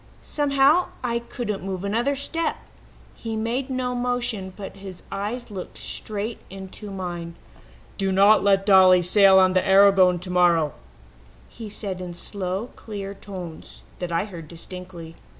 [0.23, 2.55] Somehow I couldn't move another step.
[3.13, 7.35] He made no motion, but his eyes looked straight into mine.
[7.99, 10.73] "'Do not let Dolly sail on the Aragon tomorrow,'
[11.49, 15.17] he said in slow, clear tones that I heard distinctly.